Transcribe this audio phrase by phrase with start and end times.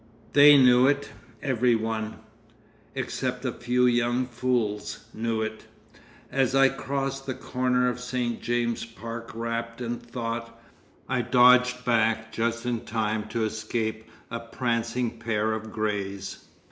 [0.33, 1.11] They knew it;
[1.43, 2.15] every one,
[2.95, 5.65] except a few young fools, knew it.
[6.31, 8.41] As I crossed the corner of St.
[8.41, 10.59] James's Park wrapped in thought,
[11.07, 16.45] I dodged back just in time to escape a prancing pair of greys.